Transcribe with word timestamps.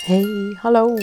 Hey, 0.00 0.56
hallo. 0.60 0.96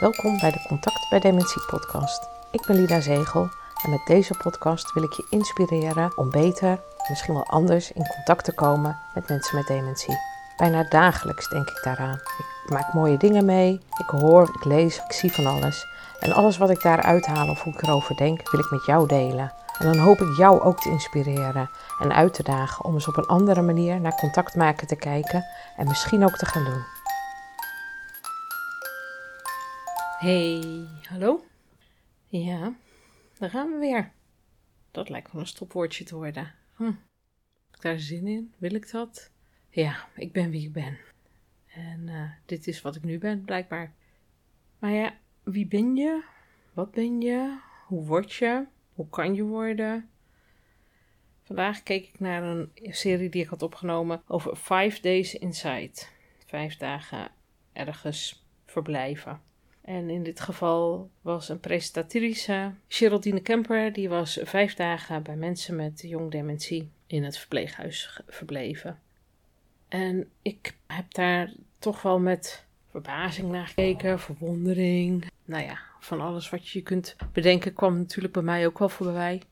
Welkom 0.00 0.38
bij 0.40 0.50
de 0.50 0.64
Contact 0.68 1.06
bij 1.10 1.20
Dementie 1.20 1.62
podcast. 1.62 2.28
Ik 2.50 2.66
ben 2.66 2.76
Lida 2.76 3.00
Zegel 3.00 3.48
en 3.84 3.90
met 3.90 4.06
deze 4.06 4.34
podcast 4.34 4.92
wil 4.92 5.02
ik 5.02 5.12
je 5.12 5.26
inspireren 5.30 6.16
om 6.16 6.30
beter, 6.30 6.80
misschien 7.08 7.34
wel 7.34 7.46
anders, 7.46 7.92
in 7.92 8.06
contact 8.14 8.44
te 8.44 8.52
komen 8.52 8.98
met 9.14 9.28
mensen 9.28 9.56
met 9.56 9.66
dementie. 9.66 10.18
Bijna 10.56 10.86
dagelijks 10.88 11.48
denk 11.48 11.68
ik 11.68 11.80
daaraan. 11.82 12.20
Ik 12.64 12.70
maak 12.70 12.92
mooie 12.92 13.16
dingen 13.16 13.44
mee, 13.44 13.80
ik 13.98 14.08
hoor, 14.08 14.50
ik 14.54 14.64
lees, 14.64 14.96
ik 14.96 15.12
zie 15.12 15.32
van 15.32 15.46
alles. 15.46 15.86
En 16.20 16.32
alles 16.32 16.58
wat 16.58 16.70
ik 16.70 16.82
daar 16.82 17.02
uithaal 17.02 17.48
of 17.48 17.62
hoe 17.62 17.72
ik 17.72 17.82
erover 17.82 18.16
denk, 18.16 18.50
wil 18.50 18.60
ik 18.60 18.70
met 18.70 18.84
jou 18.84 19.06
delen. 19.06 19.52
En 19.78 19.92
dan 19.92 19.98
hoop 19.98 20.20
ik 20.20 20.36
jou 20.36 20.60
ook 20.60 20.80
te 20.80 20.90
inspireren 20.90 21.70
en 22.00 22.14
uit 22.14 22.34
te 22.34 22.42
dagen 22.42 22.84
om 22.84 22.94
eens 22.94 23.08
op 23.08 23.16
een 23.16 23.26
andere 23.26 23.62
manier 23.62 24.00
naar 24.00 24.14
contact 24.14 24.54
maken 24.54 24.86
te 24.86 24.96
kijken 24.96 25.44
en 25.76 25.86
misschien 25.86 26.24
ook 26.24 26.36
te 26.36 26.46
gaan 26.46 26.64
doen. 26.64 27.01
Hey, 30.22 30.86
hallo? 31.08 31.44
Ja, 32.26 32.74
daar 33.38 33.50
gaan 33.50 33.72
we 33.72 33.78
weer. 33.78 34.12
Dat 34.90 35.08
lijkt 35.08 35.32
wel 35.32 35.40
een 35.40 35.46
stopwoordje 35.46 36.04
te 36.04 36.14
worden. 36.14 36.54
Hm. 36.76 36.84
Heb 36.84 37.74
ik 37.74 37.80
daar 37.80 37.98
zin 37.98 38.26
in? 38.26 38.54
Wil 38.58 38.74
ik 38.74 38.90
dat? 38.90 39.30
Ja, 39.70 40.08
ik 40.16 40.32
ben 40.32 40.50
wie 40.50 40.66
ik 40.66 40.72
ben. 40.72 40.98
En 41.66 42.00
uh, 42.08 42.30
dit 42.46 42.66
is 42.66 42.82
wat 42.82 42.96
ik 42.96 43.02
nu 43.02 43.18
ben, 43.18 43.44
blijkbaar. 43.44 43.94
Maar 44.78 44.90
ja, 44.90 45.14
wie 45.42 45.66
ben 45.66 45.96
je? 45.96 46.24
Wat 46.72 46.90
ben 46.90 47.20
je? 47.20 47.58
Hoe 47.86 48.06
word 48.06 48.32
je? 48.32 48.66
Hoe 48.92 49.08
kan 49.08 49.34
je 49.34 49.42
worden? 49.42 50.10
Vandaag 51.42 51.82
keek 51.82 52.08
ik 52.08 52.20
naar 52.20 52.42
een 52.42 52.70
serie 52.74 53.28
die 53.28 53.42
ik 53.42 53.48
had 53.48 53.62
opgenomen 53.62 54.22
over 54.26 54.56
Five 54.56 55.00
Days 55.00 55.34
Inside. 55.34 56.02
Vijf 56.46 56.76
dagen 56.76 57.30
ergens 57.72 58.46
verblijven. 58.66 59.50
En 59.82 60.10
in 60.10 60.22
dit 60.22 60.40
geval 60.40 61.10
was 61.20 61.48
een 61.48 61.60
presentatrice, 61.60 62.72
Geraldine 62.88 63.40
Kemper, 63.40 63.92
die 63.92 64.08
was 64.08 64.38
vijf 64.42 64.74
dagen 64.74 65.22
bij 65.22 65.36
mensen 65.36 65.76
met 65.76 66.00
jong 66.06 66.30
dementie 66.30 66.90
in 67.06 67.24
het 67.24 67.38
verpleeghuis 67.38 68.20
verbleven. 68.28 69.00
En 69.88 70.30
ik 70.42 70.76
heb 70.86 71.12
daar 71.14 71.52
toch 71.78 72.02
wel 72.02 72.18
met 72.18 72.64
verbazing 72.90 73.50
naar 73.50 73.66
gekeken, 73.66 74.20
verwondering. 74.20 75.26
Nou 75.44 75.64
ja, 75.64 75.78
van 76.00 76.20
alles 76.20 76.50
wat 76.50 76.68
je 76.68 76.82
kunt 76.82 77.16
bedenken 77.32 77.72
kwam 77.72 77.96
natuurlijk 77.96 78.32
bij 78.32 78.42
mij 78.42 78.66
ook 78.66 78.78
wel 78.78 78.88
voorbij. 78.88 79.42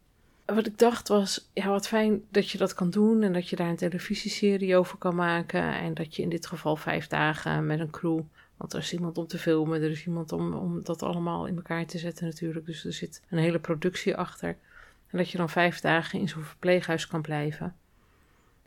Wat 0.46 0.66
ik 0.66 0.78
dacht 0.78 1.08
was, 1.08 1.50
ja 1.54 1.68
wat 1.68 1.88
fijn 1.88 2.22
dat 2.30 2.50
je 2.50 2.58
dat 2.58 2.74
kan 2.74 2.90
doen 2.90 3.22
en 3.22 3.32
dat 3.32 3.48
je 3.48 3.56
daar 3.56 3.68
een 3.68 3.76
televisieserie 3.76 4.76
over 4.76 4.98
kan 4.98 5.14
maken. 5.14 5.74
En 5.74 5.94
dat 5.94 6.16
je 6.16 6.22
in 6.22 6.28
dit 6.28 6.46
geval 6.46 6.76
vijf 6.76 7.06
dagen 7.06 7.66
met 7.66 7.80
een 7.80 7.90
crew 7.90 8.20
want 8.60 8.72
er 8.72 8.78
is 8.78 8.92
iemand 8.92 9.18
om 9.18 9.26
te 9.26 9.38
filmen, 9.38 9.82
er 9.82 9.90
is 9.90 10.06
iemand 10.06 10.32
om, 10.32 10.52
om 10.52 10.82
dat 10.82 11.02
allemaal 11.02 11.46
in 11.46 11.56
elkaar 11.56 11.86
te 11.86 11.98
zetten 11.98 12.26
natuurlijk. 12.26 12.66
Dus 12.66 12.84
er 12.84 12.92
zit 12.92 13.22
een 13.28 13.38
hele 13.38 13.58
productie 13.58 14.16
achter. 14.16 14.56
En 15.06 15.18
dat 15.18 15.30
je 15.30 15.38
dan 15.38 15.50
vijf 15.50 15.80
dagen 15.80 16.18
in 16.18 16.28
zo'n 16.28 16.42
verpleeghuis 16.42 17.06
kan 17.06 17.22
blijven. 17.22 17.76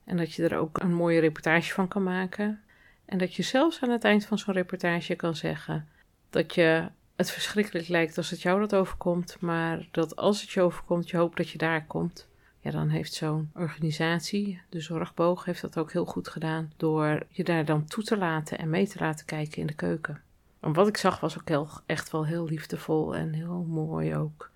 En 0.03 0.17
dat 0.17 0.33
je 0.33 0.47
er 0.47 0.57
ook 0.57 0.79
een 0.81 0.93
mooie 0.93 1.19
reportage 1.19 1.73
van 1.73 1.87
kan 1.87 2.03
maken. 2.03 2.61
En 3.05 3.17
dat 3.17 3.33
je 3.33 3.43
zelfs 3.43 3.81
aan 3.81 3.89
het 3.89 4.03
eind 4.03 4.25
van 4.25 4.37
zo'n 4.37 4.53
reportage 4.53 5.15
kan 5.15 5.35
zeggen 5.35 5.87
dat 6.29 6.55
je 6.55 6.87
het 7.15 7.31
verschrikkelijk 7.31 7.87
lijkt 7.87 8.17
als 8.17 8.29
het 8.29 8.41
jou 8.41 8.59
dat 8.59 8.75
overkomt, 8.75 9.37
maar 9.39 9.87
dat 9.91 10.15
als 10.15 10.41
het 10.41 10.51
je 10.51 10.61
overkomt, 10.61 11.09
je 11.09 11.17
hoopt 11.17 11.37
dat 11.37 11.49
je 11.49 11.57
daar 11.57 11.85
komt. 11.85 12.27
Ja, 12.63 12.71
dan 12.71 12.89
heeft 12.89 13.13
zo'n 13.13 13.49
organisatie, 13.53 14.61
de 14.69 14.81
Zorgboog, 14.81 15.45
heeft 15.45 15.61
dat 15.61 15.77
ook 15.77 15.91
heel 15.91 16.05
goed 16.05 16.27
gedaan 16.27 16.71
door 16.77 17.25
je 17.29 17.43
daar 17.43 17.65
dan 17.65 17.85
toe 17.85 18.03
te 18.03 18.17
laten 18.17 18.57
en 18.57 18.69
mee 18.69 18.87
te 18.87 18.99
laten 18.99 19.25
kijken 19.25 19.57
in 19.57 19.67
de 19.67 19.73
keuken. 19.73 20.21
En 20.59 20.73
wat 20.73 20.87
ik 20.87 20.97
zag 20.97 21.19
was 21.19 21.37
ook 21.39 21.81
echt 21.85 22.11
wel 22.11 22.25
heel 22.25 22.45
liefdevol 22.45 23.15
en 23.15 23.33
heel 23.33 23.63
mooi 23.63 24.15
ook. 24.15 24.51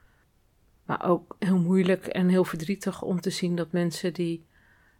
Maar 0.86 1.04
ook 1.04 1.36
heel 1.40 1.60
moeilijk 1.60 2.06
en 2.06 2.30
heel 2.30 2.44
verdrietig 2.44 3.02
om 3.02 3.22
te 3.22 3.30
zien 3.30 3.56
dat 3.56 3.72
mensen 3.72 4.14
die 4.14 4.46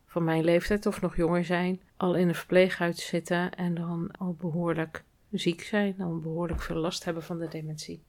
van 0.06 0.24
mijn 0.24 0.44
leeftijd 0.44 0.86
of 0.86 1.02
nog 1.02 1.16
jonger 1.16 1.46
zijn, 1.46 1.82
al 1.98 2.16
in 2.16 2.28
een 2.28 2.36
verpleeghuis 2.36 3.06
zitten 3.06 3.56
en 3.56 3.74
dan 3.74 4.12
al 4.12 4.36
behoorlijk 4.40 5.04
ziek 5.32 5.62
zijn, 5.62 5.96
dan 5.98 6.22
behoorlijk 6.22 6.62
veel 6.62 6.76
last 6.76 7.04
hebben 7.04 7.24
van 7.24 7.40
de 7.40 7.48
dementie. 7.48 8.04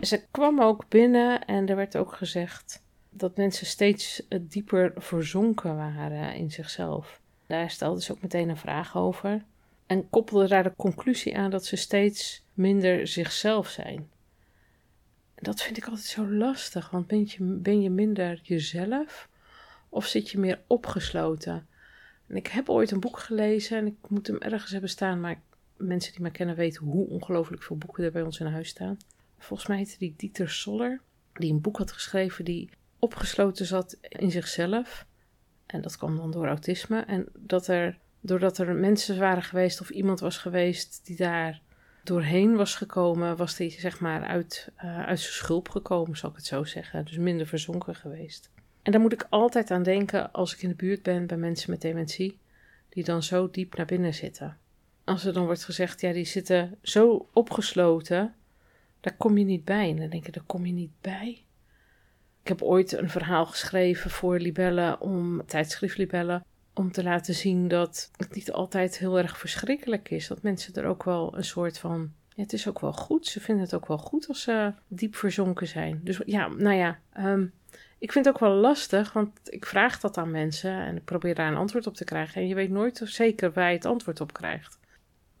Ze 0.00 0.24
kwam 0.30 0.60
ook 0.60 0.88
binnen 0.88 1.44
en 1.44 1.68
er 1.68 1.76
werd 1.76 1.96
ook 1.96 2.12
gezegd 2.16 2.82
dat 3.12 3.36
mensen 3.36 3.66
steeds 3.66 4.28
eh, 4.28 4.38
dieper 4.42 4.92
verzonken 4.96 5.76
waren 5.76 6.34
in 6.34 6.50
zichzelf. 6.50 7.20
Daar 7.46 7.70
stelde 7.70 8.02
ze 8.02 8.12
ook 8.12 8.22
meteen 8.22 8.48
een 8.48 8.56
vraag 8.56 8.96
over. 8.96 9.44
En 9.86 10.08
koppelde 10.08 10.48
daar 10.48 10.62
de 10.62 10.72
conclusie 10.76 11.36
aan 11.36 11.50
dat 11.50 11.66
ze 11.66 11.76
steeds 11.76 12.44
minder 12.54 13.06
zichzelf 13.06 13.68
zijn. 13.68 14.10
Dat 15.34 15.62
vind 15.62 15.76
ik 15.76 15.86
altijd 15.86 16.06
zo 16.06 16.30
lastig, 16.30 16.90
want 16.90 17.06
ben 17.06 17.20
je, 17.20 17.36
ben 17.38 17.82
je 17.82 17.90
minder 17.90 18.40
jezelf 18.42 19.28
of 19.88 20.06
zit 20.06 20.30
je 20.30 20.38
meer 20.38 20.60
opgesloten? 20.66 21.66
En 22.26 22.36
ik 22.36 22.46
heb 22.46 22.68
ooit 22.68 22.90
een 22.90 23.00
boek 23.00 23.18
gelezen 23.18 23.78
en 23.78 23.86
ik 23.86 23.96
moet 24.08 24.26
hem 24.26 24.38
ergens 24.38 24.70
hebben 24.70 24.90
staan, 24.90 25.20
maar 25.20 25.40
mensen 25.76 26.12
die 26.12 26.22
me 26.22 26.30
kennen 26.30 26.56
weten 26.56 26.84
hoe 26.84 27.08
ongelooflijk 27.08 27.62
veel 27.62 27.76
boeken 27.76 28.04
er 28.04 28.12
bij 28.12 28.22
ons 28.22 28.40
in 28.40 28.46
huis 28.46 28.68
staan. 28.68 28.96
Volgens 29.38 29.68
mij 29.68 29.78
heette 29.78 29.98
die 29.98 30.14
Dieter 30.16 30.50
Soller, 30.50 31.00
die 31.32 31.52
een 31.52 31.60
boek 31.60 31.78
had 31.78 31.92
geschreven 31.92 32.44
die 32.44 32.70
opgesloten 33.02 33.66
zat 33.66 33.98
in 34.00 34.30
zichzelf. 34.30 35.06
En 35.66 35.80
dat 35.80 35.96
kwam 35.96 36.16
dan 36.16 36.30
door 36.30 36.46
autisme. 36.46 37.00
En 37.00 37.26
dat 37.38 37.66
er, 37.66 37.98
doordat 38.20 38.58
er 38.58 38.74
mensen 38.74 39.18
waren 39.18 39.42
geweest 39.42 39.80
of 39.80 39.90
iemand 39.90 40.20
was 40.20 40.38
geweest 40.38 41.06
die 41.06 41.16
daar 41.16 41.60
doorheen 42.04 42.56
was 42.56 42.74
gekomen, 42.74 43.36
was 43.36 43.58
hij 43.58 43.70
zeg 43.70 44.00
maar 44.00 44.22
uit, 44.22 44.72
uh, 44.76 45.04
uit 45.04 45.20
zijn 45.20 45.32
schulp 45.32 45.68
gekomen, 45.68 46.16
zal 46.16 46.30
ik 46.30 46.36
het 46.36 46.46
zo 46.46 46.64
zeggen. 46.64 47.04
Dus 47.04 47.16
minder 47.16 47.46
verzonken 47.46 47.94
geweest. 47.94 48.50
En 48.82 48.92
daar 48.92 49.00
moet 49.00 49.12
ik 49.12 49.26
altijd 49.30 49.70
aan 49.70 49.82
denken 49.82 50.32
als 50.32 50.54
ik 50.54 50.62
in 50.62 50.68
de 50.68 50.74
buurt 50.74 51.02
ben 51.02 51.26
bij 51.26 51.36
mensen 51.36 51.70
met 51.70 51.80
dementie, 51.80 52.38
die 52.88 53.04
dan 53.04 53.22
zo 53.22 53.50
diep 53.50 53.76
naar 53.76 53.86
binnen 53.86 54.14
zitten. 54.14 54.58
Als 55.04 55.24
er 55.24 55.32
dan 55.32 55.44
wordt 55.44 55.64
gezegd, 55.64 56.00
ja, 56.00 56.12
die 56.12 56.24
zitten 56.24 56.78
zo 56.82 57.28
opgesloten, 57.32 58.34
daar 59.00 59.16
kom 59.16 59.38
je 59.38 59.44
niet 59.44 59.64
bij. 59.64 59.90
En 59.90 59.96
dan 59.96 60.08
denk 60.08 60.26
ik, 60.26 60.34
daar 60.34 60.44
kom 60.46 60.66
je 60.66 60.72
niet 60.72 61.00
bij. 61.00 61.44
Ik 62.42 62.48
heb 62.48 62.62
ooit 62.62 62.92
een 62.92 63.10
verhaal 63.10 63.46
geschreven 63.46 64.10
voor 64.10 64.38
Libelle, 64.38 64.96
om, 64.98 65.46
tijdschrift 65.46 65.96
Libelle, 65.96 66.42
om 66.74 66.92
te 66.92 67.02
laten 67.02 67.34
zien 67.34 67.68
dat 67.68 68.10
het 68.16 68.34
niet 68.34 68.52
altijd 68.52 68.98
heel 68.98 69.18
erg 69.18 69.38
verschrikkelijk 69.38 70.10
is. 70.10 70.28
Dat 70.28 70.42
mensen 70.42 70.74
er 70.74 70.84
ook 70.84 71.04
wel 71.04 71.36
een 71.36 71.44
soort 71.44 71.78
van. 71.78 72.12
Het 72.34 72.52
is 72.52 72.68
ook 72.68 72.80
wel 72.80 72.92
goed. 72.92 73.26
Ze 73.26 73.40
vinden 73.40 73.64
het 73.64 73.74
ook 73.74 73.86
wel 73.86 73.98
goed 73.98 74.28
als 74.28 74.42
ze 74.42 74.72
diep 74.88 75.14
verzonken 75.14 75.66
zijn. 75.66 76.00
Dus 76.04 76.20
ja, 76.24 76.48
nou 76.48 76.76
ja. 76.76 76.98
Um, 77.18 77.52
ik 77.98 78.12
vind 78.12 78.24
het 78.24 78.34
ook 78.34 78.40
wel 78.40 78.54
lastig, 78.54 79.12
want 79.12 79.30
ik 79.44 79.66
vraag 79.66 80.00
dat 80.00 80.16
aan 80.16 80.30
mensen 80.30 80.72
en 80.72 80.96
ik 80.96 81.04
probeer 81.04 81.34
daar 81.34 81.50
een 81.50 81.56
antwoord 81.56 81.86
op 81.86 81.94
te 81.94 82.04
krijgen. 82.04 82.40
En 82.40 82.48
je 82.48 82.54
weet 82.54 82.70
nooit 82.70 83.00
zeker 83.04 83.52
waar 83.52 83.68
je 83.68 83.76
het 83.76 83.84
antwoord 83.84 84.20
op 84.20 84.32
krijgt. 84.32 84.78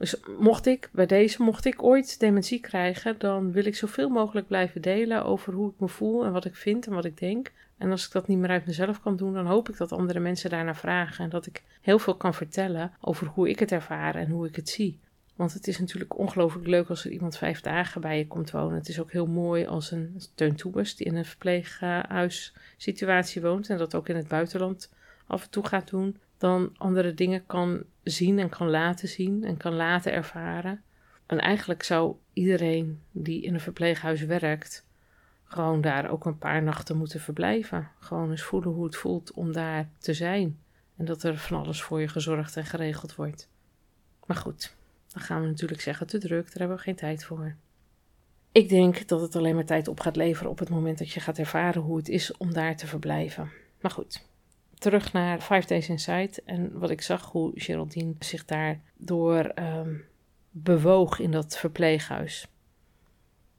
Dus 0.02 0.16
mocht 0.38 0.66
ik, 0.66 0.88
bij 0.92 1.06
deze, 1.06 1.42
mocht 1.42 1.64
ik 1.64 1.82
ooit 1.82 2.20
dementie 2.20 2.60
krijgen, 2.60 3.14
dan 3.18 3.52
wil 3.52 3.64
ik 3.64 3.76
zoveel 3.76 4.08
mogelijk 4.08 4.46
blijven 4.46 4.82
delen 4.82 5.24
over 5.24 5.52
hoe 5.52 5.70
ik 5.70 5.80
me 5.80 5.88
voel 5.88 6.24
en 6.24 6.32
wat 6.32 6.44
ik 6.44 6.56
vind 6.56 6.86
en 6.86 6.92
wat 6.92 7.04
ik 7.04 7.18
denk. 7.18 7.52
En 7.78 7.90
als 7.90 8.06
ik 8.06 8.12
dat 8.12 8.28
niet 8.28 8.38
meer 8.38 8.50
uit 8.50 8.66
mezelf 8.66 9.00
kan 9.00 9.16
doen, 9.16 9.32
dan 9.32 9.46
hoop 9.46 9.68
ik 9.68 9.76
dat 9.76 9.92
andere 9.92 10.20
mensen 10.20 10.50
daarnaar 10.50 10.76
vragen 10.76 11.24
en 11.24 11.30
dat 11.30 11.46
ik 11.46 11.62
heel 11.80 11.98
veel 11.98 12.14
kan 12.14 12.34
vertellen 12.34 12.92
over 13.00 13.26
hoe 13.26 13.48
ik 13.48 13.58
het 13.58 13.72
ervaar 13.72 14.14
en 14.14 14.30
hoe 14.30 14.46
ik 14.46 14.56
het 14.56 14.68
zie. 14.68 15.00
Want 15.36 15.52
het 15.52 15.66
is 15.66 15.78
natuurlijk 15.78 16.18
ongelooflijk 16.18 16.66
leuk 16.66 16.88
als 16.88 17.04
er 17.04 17.10
iemand 17.10 17.36
vijf 17.36 17.60
dagen 17.60 18.00
bij 18.00 18.18
je 18.18 18.26
komt 18.26 18.50
wonen. 18.50 18.78
Het 18.78 18.88
is 18.88 19.00
ook 19.00 19.12
heel 19.12 19.26
mooi 19.26 19.66
als 19.66 19.90
een 19.90 20.20
Teun 20.34 20.56
Toebus 20.56 20.96
die 20.96 21.06
in 21.06 21.16
een 21.16 21.24
verpleeghuissituatie 21.24 23.42
woont 23.42 23.68
en 23.68 23.78
dat 23.78 23.94
ook 23.94 24.08
in 24.08 24.16
het 24.16 24.28
buitenland 24.28 24.90
af 25.26 25.42
en 25.42 25.50
toe 25.50 25.66
gaat 25.66 25.90
doen 25.90 26.16
dan 26.42 26.74
andere 26.76 27.14
dingen 27.14 27.46
kan 27.46 27.82
zien 28.02 28.38
en 28.38 28.48
kan 28.48 28.70
laten 28.70 29.08
zien 29.08 29.44
en 29.44 29.56
kan 29.56 29.72
laten 29.72 30.12
ervaren. 30.12 30.82
En 31.26 31.38
eigenlijk 31.38 31.82
zou 31.82 32.16
iedereen 32.32 33.00
die 33.10 33.42
in 33.42 33.54
een 33.54 33.60
verpleeghuis 33.60 34.24
werkt, 34.24 34.86
gewoon 35.44 35.80
daar 35.80 36.10
ook 36.10 36.24
een 36.24 36.38
paar 36.38 36.62
nachten 36.62 36.96
moeten 36.96 37.20
verblijven. 37.20 37.88
Gewoon 37.98 38.30
eens 38.30 38.42
voelen 38.42 38.70
hoe 38.70 38.84
het 38.84 38.96
voelt 38.96 39.32
om 39.32 39.52
daar 39.52 39.88
te 39.98 40.14
zijn. 40.14 40.58
En 40.96 41.04
dat 41.04 41.22
er 41.22 41.36
van 41.36 41.58
alles 41.58 41.82
voor 41.82 42.00
je 42.00 42.08
gezorgd 42.08 42.56
en 42.56 42.64
geregeld 42.64 43.14
wordt. 43.14 43.48
Maar 44.26 44.36
goed, 44.36 44.76
dan 45.12 45.22
gaan 45.22 45.40
we 45.40 45.46
natuurlijk 45.46 45.80
zeggen 45.80 46.06
te 46.06 46.18
druk, 46.18 46.44
daar 46.44 46.58
hebben 46.58 46.76
we 46.76 46.82
geen 46.82 46.94
tijd 46.94 47.24
voor. 47.24 47.56
Ik 48.52 48.68
denk 48.68 49.08
dat 49.08 49.20
het 49.20 49.36
alleen 49.36 49.54
maar 49.54 49.64
tijd 49.64 49.88
op 49.88 50.00
gaat 50.00 50.16
leveren 50.16 50.50
op 50.50 50.58
het 50.58 50.68
moment 50.68 50.98
dat 50.98 51.10
je 51.10 51.20
gaat 51.20 51.38
ervaren 51.38 51.82
hoe 51.82 51.96
het 51.96 52.08
is 52.08 52.36
om 52.36 52.52
daar 52.52 52.76
te 52.76 52.86
verblijven. 52.86 53.50
Maar 53.80 53.90
goed, 53.90 54.30
terug 54.82 55.12
naar 55.12 55.40
Five 55.40 55.66
Days 55.66 55.88
Inside 55.88 56.42
en 56.44 56.78
wat 56.78 56.90
ik 56.90 57.00
zag 57.00 57.30
hoe 57.30 57.52
Geraldine 57.54 58.14
zich 58.18 58.44
daar 58.44 58.80
door 58.96 59.52
um, 59.54 60.04
bewoog 60.50 61.18
in 61.18 61.30
dat 61.30 61.58
verpleeghuis. 61.58 62.46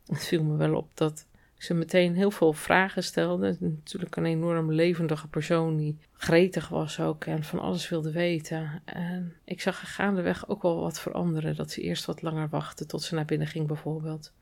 Het 0.06 0.26
viel 0.26 0.44
me 0.44 0.56
wel 0.56 0.76
op 0.76 0.90
dat 0.94 1.28
ze 1.58 1.74
meteen 1.74 2.16
heel 2.16 2.32
veel 2.32 2.54
vragen 2.54 3.04
stelde. 3.04 3.58
Natuurlijk 3.60 4.16
een 4.16 4.26
enorm 4.26 4.72
levendige 4.72 5.28
persoon 5.28 5.78
die 5.78 5.98
gretig 6.14 6.70
was 6.70 7.00
ook 7.00 7.26
en 7.26 7.44
van 7.44 7.60
alles 7.60 7.90
wilde 7.90 8.12
weten. 8.12 8.82
En 8.86 9.36
ik 9.44 9.62
zag 9.62 9.82
er 9.82 9.88
gaandeweg 9.88 10.48
ook 10.48 10.62
wel 10.62 10.80
wat 10.80 11.00
veranderen. 11.00 11.56
Dat 11.56 11.72
ze 11.72 11.82
eerst 11.82 12.06
wat 12.06 12.22
langer 12.22 12.50
wachtte 12.50 12.86
tot 12.86 13.02
ze 13.02 13.16
naar 13.16 13.26
binnen 13.26 13.48
ging 13.48 13.68
bijvoorbeeld. 13.68 14.34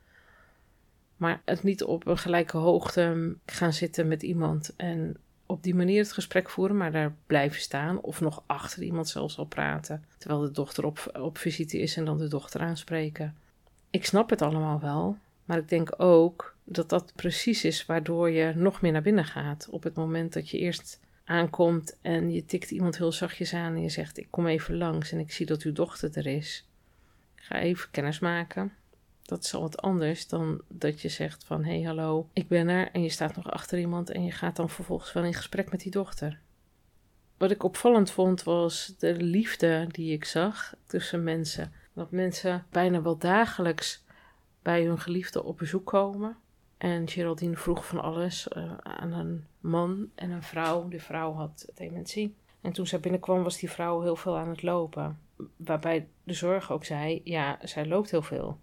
Maar 1.16 1.42
het 1.44 1.62
niet 1.62 1.84
op 1.84 2.06
een 2.06 2.18
gelijke 2.18 2.56
hoogte 2.56 3.36
gaan 3.46 3.72
zitten 3.72 4.08
met 4.08 4.22
iemand 4.22 4.76
en 4.76 5.16
op 5.52 5.62
die 5.62 5.74
manier 5.74 6.02
het 6.02 6.12
gesprek 6.12 6.50
voeren, 6.50 6.76
maar 6.76 6.92
daar 6.92 7.14
blijven 7.26 7.60
staan. 7.60 8.00
Of 8.00 8.20
nog 8.20 8.42
achter 8.46 8.82
iemand 8.82 9.08
zelfs 9.08 9.38
al 9.38 9.44
praten. 9.44 10.04
Terwijl 10.18 10.40
de 10.40 10.50
dochter 10.50 10.84
op, 10.84 11.10
op 11.18 11.38
visite 11.38 11.78
is 11.78 11.96
en 11.96 12.04
dan 12.04 12.18
de 12.18 12.28
dochter 12.28 12.60
aanspreken. 12.60 13.36
Ik 13.90 14.04
snap 14.04 14.30
het 14.30 14.42
allemaal 14.42 14.80
wel, 14.80 15.16
maar 15.44 15.58
ik 15.58 15.68
denk 15.68 15.94
ook 15.96 16.56
dat 16.64 16.88
dat 16.88 17.12
precies 17.16 17.64
is 17.64 17.86
waardoor 17.86 18.30
je 18.30 18.52
nog 18.54 18.80
meer 18.80 18.92
naar 18.92 19.02
binnen 19.02 19.24
gaat. 19.24 19.68
Op 19.70 19.82
het 19.82 19.94
moment 19.94 20.32
dat 20.32 20.50
je 20.50 20.58
eerst 20.58 21.00
aankomt 21.24 21.98
en 22.02 22.32
je 22.32 22.44
tikt 22.44 22.70
iemand 22.70 22.98
heel 22.98 23.12
zachtjes 23.12 23.54
aan 23.54 23.74
en 23.74 23.82
je 23.82 23.88
zegt: 23.88 24.18
Ik 24.18 24.26
kom 24.30 24.46
even 24.46 24.76
langs 24.76 25.12
en 25.12 25.18
ik 25.18 25.32
zie 25.32 25.46
dat 25.46 25.62
uw 25.62 25.72
dochter 25.72 26.16
er 26.16 26.26
is. 26.26 26.68
ga 27.34 27.60
even 27.60 27.90
kennis 27.90 28.18
maken. 28.18 28.72
Dat 29.22 29.44
is 29.44 29.54
al 29.54 29.60
wat 29.60 29.82
anders 29.82 30.28
dan 30.28 30.60
dat 30.68 31.00
je 31.00 31.08
zegt 31.08 31.44
van 31.44 31.64
hé 31.64 31.72
hey, 31.72 31.82
hallo, 31.82 32.28
ik 32.32 32.48
ben 32.48 32.68
er 32.68 32.90
en 32.90 33.02
je 33.02 33.08
staat 33.08 33.36
nog 33.36 33.50
achter 33.50 33.78
iemand 33.78 34.10
en 34.10 34.24
je 34.24 34.30
gaat 34.30 34.56
dan 34.56 34.70
vervolgens 34.70 35.12
wel 35.12 35.24
in 35.24 35.34
gesprek 35.34 35.70
met 35.70 35.80
die 35.80 35.90
dochter. 35.90 36.40
Wat 37.36 37.50
ik 37.50 37.62
opvallend 37.62 38.10
vond 38.10 38.42
was 38.42 38.94
de 38.98 39.14
liefde 39.14 39.86
die 39.90 40.12
ik 40.12 40.24
zag 40.24 40.74
tussen 40.86 41.22
mensen. 41.22 41.72
Dat 41.92 42.10
mensen 42.10 42.66
bijna 42.70 43.02
wel 43.02 43.18
dagelijks 43.18 44.04
bij 44.62 44.84
hun 44.84 44.98
geliefde 44.98 45.42
op 45.42 45.58
bezoek 45.58 45.86
komen. 45.86 46.36
En 46.78 47.08
Geraldine 47.08 47.56
vroeg 47.56 47.86
van 47.86 48.02
alles 48.02 48.48
uh, 48.56 48.72
aan 48.82 49.12
een 49.12 49.46
man 49.60 50.10
en 50.14 50.30
een 50.30 50.42
vrouw. 50.42 50.88
De 50.88 51.00
vrouw 51.00 51.32
had 51.32 51.68
dementie. 51.74 52.34
En 52.60 52.72
toen 52.72 52.86
zij 52.86 53.00
binnenkwam 53.00 53.42
was 53.42 53.58
die 53.58 53.70
vrouw 53.70 54.00
heel 54.00 54.16
veel 54.16 54.36
aan 54.36 54.48
het 54.48 54.62
lopen. 54.62 55.18
Waarbij 55.56 56.08
de 56.24 56.32
zorg 56.32 56.72
ook 56.72 56.84
zei, 56.84 57.20
ja, 57.24 57.58
zij 57.62 57.86
loopt 57.86 58.10
heel 58.10 58.22
veel. 58.22 58.58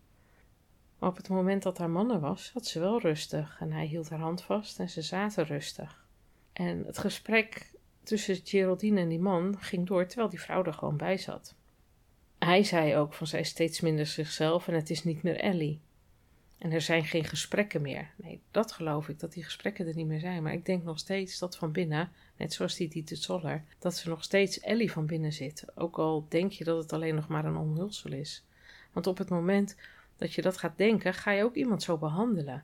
Maar 1.00 1.10
op 1.10 1.18
het 1.18 1.30
moment 1.30 1.64
dat 1.64 1.78
haar 1.78 1.90
man 1.90 2.12
er 2.12 2.20
was, 2.20 2.52
zat 2.54 2.66
ze 2.66 2.80
wel 2.80 3.00
rustig. 3.00 3.58
En 3.60 3.72
hij 3.72 3.86
hield 3.86 4.10
haar 4.10 4.20
hand 4.20 4.42
vast 4.42 4.80
en 4.80 4.90
ze 4.90 5.02
zaten 5.02 5.46
rustig. 5.46 6.06
En 6.54 6.84
het 6.86 6.98
gesprek 6.98 7.72
tussen 8.04 8.40
Geraldine 8.44 9.00
en 9.00 9.10
die 9.10 9.20
man 9.20 9.58
ging 9.60 9.88
door 9.88 10.06
terwijl 10.06 10.30
die 10.30 10.42
vrouw 10.42 10.64
er 10.64 10.74
gewoon 10.74 10.98
bij 10.98 11.18
zat. 11.18 11.56
Hij 12.40 12.64
zei 12.64 12.96
ook 12.96 13.14
van 13.14 13.28
zij 13.28 13.44
steeds 13.44 13.80
minder 13.80 14.06
zichzelf 14.06 14.68
en 14.68 14.74
het 14.74 14.90
is 14.90 15.04
niet 15.04 15.24
meer 15.24 15.40
Ellie. 15.40 15.82
En 16.58 16.72
er 16.72 16.82
zijn 16.82 17.06
geen 17.06 17.24
gesprekken 17.24 17.82
meer. 17.82 18.12
Nee, 18.16 18.42
dat 18.52 18.72
geloof 18.72 19.10
ik, 19.10 19.20
dat 19.20 19.34
die 19.34 19.44
gesprekken 19.44 19.88
er 19.88 19.96
niet 19.96 20.08
meer 20.08 20.20
zijn. 20.20 20.44
Maar 20.44 20.54
ik 20.54 20.66
denk 20.66 20.84
nog 20.84 21.00
steeds 21.00 21.40
dat 21.40 21.58
van 21.58 21.72
binnen, 21.72 22.12
net 22.38 22.54
zoals 22.54 22.76
die 22.76 22.90
Dieter 22.90 23.18
Zoller, 23.18 23.64
dat 23.80 23.96
ze 23.96 24.10
nog 24.10 24.24
steeds 24.24 24.60
Ellie 24.60 24.92
van 24.92 25.06
binnen 25.06 25.34
zit. 25.34 25.66
Ook 25.76 25.98
al 25.98 26.26
denk 26.30 26.52
je 26.52 26.64
dat 26.64 26.78
het 26.78 26.94
alleen 26.94 27.16
nog 27.16 27.28
maar 27.28 27.46
een 27.46 27.58
omhulsel 27.58 28.12
is. 28.12 28.44
Want 28.92 29.08
op 29.08 29.18
het 29.18 29.30
moment 29.30 29.76
dat 30.20 30.34
je 30.34 30.42
dat 30.42 30.58
gaat 30.58 30.78
denken, 30.78 31.14
ga 31.14 31.32
je 31.32 31.44
ook 31.44 31.56
iemand 31.56 31.84
zo 31.84 31.98
behandelen. 31.98 32.64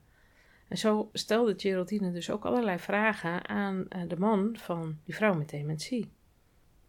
En 0.68 0.78
zo 0.78 1.10
stelde 1.14 1.54
Geraldine 1.58 2.12
dus 2.12 2.30
ook 2.30 2.46
allerlei 2.46 2.80
vragen 2.80 3.48
aan 3.48 3.86
eh, 3.90 4.02
de 4.08 4.20
man 4.20 4.58
van 4.58 5.00
die 5.04 5.16
vrouw 5.16 5.34
met 5.34 5.50
dementie. 5.50 6.12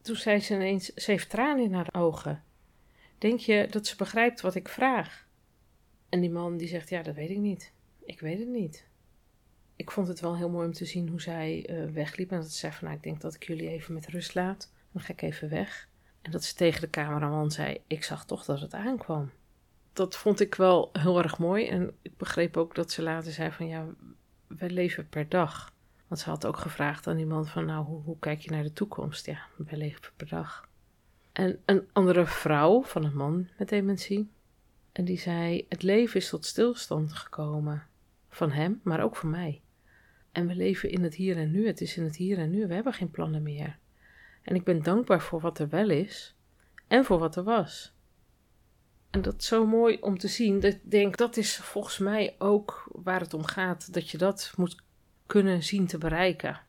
Toen 0.03 0.17
zei 0.17 0.41
ze 0.41 0.55
ineens, 0.55 0.95
ze 0.95 1.11
heeft 1.11 1.31
tranen 1.31 1.65
in 1.65 1.75
haar 1.75 1.89
ogen. 1.93 2.43
Denk 3.19 3.39
je 3.39 3.67
dat 3.71 3.87
ze 3.87 3.97
begrijpt 3.97 4.41
wat 4.41 4.55
ik 4.55 4.69
vraag? 4.69 5.27
En 6.09 6.21
die 6.21 6.31
man 6.31 6.57
die 6.57 6.69
zegt, 6.69 6.89
ja, 6.89 7.03
dat 7.03 7.15
weet 7.15 7.31
ik 7.31 7.39
niet. 7.39 7.73
Ik 8.05 8.21
weet 8.21 8.39
het 8.39 8.49
niet. 8.49 8.89
Ik 9.77 9.91
vond 9.91 10.09
het 10.09 10.21
wel 10.21 10.37
heel 10.37 10.51
mooi 10.51 10.67
om 10.67 10.73
te 10.73 10.85
zien 10.85 11.09
hoe 11.09 11.21
zij 11.21 11.67
uh, 11.71 11.91
wegliep. 11.91 12.31
En 12.31 12.41
dat 12.41 12.51
ze 12.51 12.59
zei 12.59 12.73
van, 12.73 12.85
nou, 12.85 12.97
ik 12.97 13.03
denk 13.03 13.21
dat 13.21 13.35
ik 13.35 13.47
jullie 13.47 13.69
even 13.69 13.95
met 13.95 14.07
rust 14.07 14.35
laat. 14.35 14.73
Dan 14.93 15.03
ga 15.03 15.13
ik 15.13 15.23
even 15.23 15.49
weg. 15.49 15.89
En 16.23 16.31
dat 16.31 16.45
ze 16.45 16.55
tegen 16.55 16.81
de 16.81 16.91
cameraman 16.91 17.51
zei, 17.51 17.81
ik 17.87 18.05
zag 18.05 18.27
toch 18.27 18.45
dat 18.45 18.61
het 18.61 18.75
aankwam 18.75 19.31
dat 19.97 20.17
vond 20.17 20.41
ik 20.41 20.55
wel 20.55 20.91
heel 20.93 21.23
erg 21.23 21.39
mooi. 21.39 21.67
En 21.67 21.95
ik 22.03 22.17
begreep 22.17 22.57
ook 22.57 22.75
dat 22.75 22.91
ze 22.91 23.03
later 23.03 23.33
zei 23.33 23.51
van 23.51 23.67
ja, 23.67 23.87
wij 24.47 24.71
leven 24.71 25.09
per 25.09 25.29
dag. 25.29 25.73
Want 26.07 26.21
ze 26.21 26.31
had 26.31 26.47
ook 26.47 26.57
gevraagd 26.57 27.07
aan 27.07 27.19
iemand 27.19 27.51
van 27.51 27.65
nou, 27.65 27.85
hoe, 27.85 28.03
hoe 28.03 28.19
kijk 28.19 28.41
je 28.41 28.51
naar 28.51 28.63
de 28.63 28.73
toekomst? 28.73 29.27
Ja, 29.27 29.47
wij 29.57 29.79
leven 29.79 30.13
per 30.17 30.29
dag. 30.29 30.69
En 31.33 31.63
een 31.65 31.89
andere 31.93 32.27
vrouw 32.27 32.83
van 32.83 33.05
een 33.05 33.17
man 33.17 33.49
met 33.59 33.69
dementie. 33.69 34.31
En 34.93 35.05
die 35.05 35.19
zei, 35.19 35.67
het 35.69 35.83
leven 35.83 36.21
is 36.21 36.29
tot 36.29 36.45
stilstand 36.45 37.13
gekomen. 37.13 37.87
Van 38.29 38.51
hem, 38.51 38.81
maar 38.83 39.03
ook 39.03 39.17
van 39.17 39.31
mij. 39.31 39.61
En 40.33 40.47
we 40.47 40.55
leven 40.55 40.91
in 40.91 41.03
het 41.03 41.15
hier 41.15 41.37
en 41.37 41.51
nu. 41.51 41.67
Het 41.67 41.81
is 41.81 41.97
in 41.97 42.05
het 42.05 42.17
hier 42.17 42.39
en 42.39 42.51
nu. 42.51 42.67
We 42.67 42.75
hebben 42.75 42.93
geen 42.93 43.11
plannen 43.11 43.43
meer. 43.43 43.79
En 44.43 44.55
ik 44.55 44.65
ben 44.65 44.83
dankbaar 44.83 45.21
voor 45.21 45.41
wat 45.41 45.59
er 45.59 45.69
wel 45.69 45.91
is 45.91 46.37
en 46.87 47.05
voor 47.05 47.19
wat 47.19 47.37
er 47.37 47.45
was. 47.45 47.96
En 49.17 49.23
dat 49.23 49.35
is 49.39 49.47
zo 49.47 49.67
mooi 49.67 49.99
om 50.01 50.19
te 50.19 50.29
zien. 50.29 50.61
Dat 50.61 50.77
denk, 50.83 51.17
dat 51.17 51.37
is 51.37 51.57
volgens 51.57 51.99
mij 51.99 52.35
ook 52.39 52.89
waar 52.93 53.21
het 53.21 53.35
om 53.35 53.45
gaat. 53.45 53.93
Dat 53.93 54.11
je 54.11 54.19
dat 54.19 54.53
moet 54.57 54.83
kunnen 55.27 55.63
zien 55.63 55.87
te 55.87 55.99
bereiken. 55.99 56.61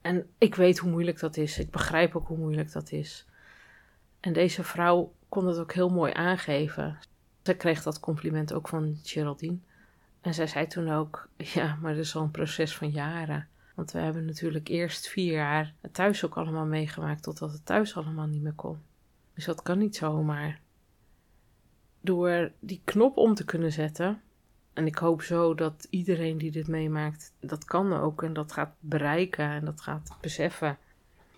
En 0.00 0.26
ik 0.38 0.54
weet 0.54 0.78
hoe 0.78 0.90
moeilijk 0.90 1.20
dat 1.20 1.36
is. 1.36 1.58
Ik 1.58 1.70
begrijp 1.70 2.16
ook 2.16 2.28
hoe 2.28 2.38
moeilijk 2.38 2.72
dat 2.72 2.92
is. 2.92 3.26
En 4.20 4.32
deze 4.32 4.64
vrouw 4.64 5.14
kon 5.28 5.46
het 5.46 5.58
ook 5.58 5.72
heel 5.72 5.88
mooi 5.88 6.12
aangeven. 6.12 6.98
Ze 7.42 7.54
kreeg 7.54 7.82
dat 7.82 8.00
compliment 8.00 8.52
ook 8.52 8.68
van 8.68 8.98
Geraldine. 9.02 9.58
En 10.20 10.34
zij 10.34 10.46
zei 10.46 10.66
toen 10.66 10.90
ook: 10.90 11.28
Ja, 11.54 11.78
maar 11.80 11.94
dat 11.94 12.04
is 12.04 12.16
al 12.16 12.22
een 12.22 12.30
proces 12.30 12.76
van 12.76 12.90
jaren. 12.90 13.48
Want 13.74 13.92
we 13.92 13.98
hebben 13.98 14.24
natuurlijk 14.24 14.68
eerst 14.68 15.08
vier 15.08 15.32
jaar 15.32 15.74
het 15.80 15.94
thuis 15.94 16.24
ook 16.24 16.36
allemaal 16.36 16.66
meegemaakt, 16.66 17.22
totdat 17.22 17.52
het 17.52 17.66
thuis 17.66 17.96
allemaal 17.96 18.26
niet 18.26 18.42
meer 18.42 18.52
kon. 18.52 18.78
Dus 19.34 19.44
dat 19.44 19.62
kan 19.62 19.78
niet 19.78 19.96
zomaar 19.96 20.60
door 22.00 22.52
die 22.58 22.80
knop 22.84 23.16
om 23.16 23.34
te 23.34 23.44
kunnen 23.44 23.72
zetten. 23.72 24.22
En 24.72 24.86
ik 24.86 24.96
hoop 24.96 25.22
zo 25.22 25.54
dat 25.54 25.86
iedereen 25.90 26.38
die 26.38 26.50
dit 26.50 26.68
meemaakt, 26.68 27.32
dat 27.40 27.64
kan 27.64 27.92
ook 27.92 28.22
en 28.22 28.32
dat 28.32 28.52
gaat 28.52 28.74
bereiken 28.80 29.50
en 29.50 29.64
dat 29.64 29.80
gaat 29.80 30.16
beseffen. 30.20 30.78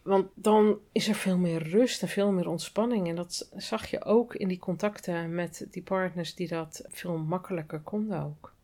Want 0.03 0.27
dan 0.35 0.79
is 0.93 1.09
er 1.09 1.15
veel 1.15 1.39
meer 1.39 1.69
rust 1.69 2.03
en 2.03 2.09
veel 2.09 2.33
meer 2.33 2.49
ontspanning. 2.49 3.09
En 3.09 3.17
dat 3.17 3.49
zag 3.57 3.87
je 3.87 4.05
ook 4.05 4.35
in 4.35 4.49
die 4.49 4.59
contacten 4.59 5.35
met 5.35 5.67
die 5.71 5.83
partners 5.83 6.35
die 6.35 6.49
dat 6.49 6.85
veel 6.89 7.19
makkelijker 7.19 7.81
konden 7.81 8.23
ook. 8.23 8.55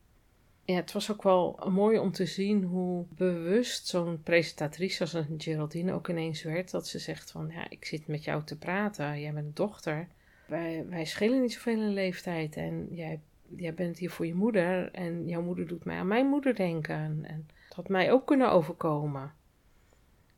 Ja, 0.65 0.75
het 0.75 0.93
was 0.93 1.11
ook 1.11 1.23
wel 1.23 1.61
mooi 1.71 1.99
om 1.99 2.13
te 2.13 2.27
zien 2.27 2.63
hoe 2.63 3.05
bewust 3.09 3.87
zo'n 3.87 4.23
presentatrice 4.23 5.01
als 5.01 5.13
een 5.13 5.35
Geraldine 5.39 5.93
ook 5.93 6.09
ineens 6.09 6.43
werd. 6.43 6.71
Dat 6.71 6.87
ze 6.87 6.99
zegt 6.99 7.31
van, 7.31 7.51
ja, 7.55 7.71
ik 7.71 7.85
zit 7.85 8.07
met 8.07 8.25
jou 8.25 8.45
te 8.45 8.59
praten, 8.59 9.21
jij 9.21 9.33
bent 9.33 9.47
een 9.47 9.55
dochter 9.55 10.09
wij, 10.49 10.87
wij 10.89 11.05
schelen 11.05 11.41
niet 11.41 11.53
zoveel 11.53 11.81
in 11.81 11.93
leeftijd. 11.93 12.57
En 12.57 12.89
jij, 12.91 13.21
jij 13.57 13.75
bent 13.75 13.99
hier 13.99 14.11
voor 14.11 14.27
je 14.27 14.35
moeder. 14.35 14.93
En 14.93 15.29
jouw 15.29 15.43
moeder 15.43 15.67
doet 15.67 15.85
mij 15.85 15.99
aan 15.99 16.07
mijn 16.07 16.27
moeder 16.27 16.55
denken. 16.55 17.25
En 17.25 17.47
dat 17.69 17.77
had 17.77 17.89
mij 17.89 18.13
ook 18.13 18.27
kunnen 18.27 18.51
overkomen. 18.51 19.33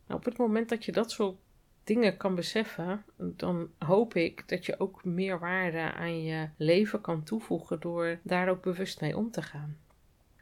Nou, 0.06 0.20
op 0.20 0.24
het 0.24 0.38
moment 0.38 0.68
dat 0.68 0.84
je 0.84 0.92
dat 0.92 1.10
soort 1.10 1.36
dingen 1.84 2.16
kan 2.16 2.34
beseffen, 2.34 3.04
dan 3.16 3.70
hoop 3.78 4.14
ik 4.14 4.48
dat 4.48 4.66
je 4.66 4.80
ook 4.80 5.04
meer 5.04 5.38
waarde 5.38 5.92
aan 5.92 6.22
je 6.22 6.48
leven 6.56 7.00
kan 7.00 7.22
toevoegen 7.22 7.80
door 7.80 8.18
daar 8.22 8.48
ook 8.48 8.62
bewust 8.62 9.00
mee 9.00 9.16
om 9.16 9.30
te 9.30 9.42
gaan. 9.42 9.78